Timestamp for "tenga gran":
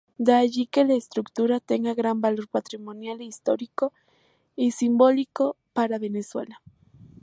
1.59-2.21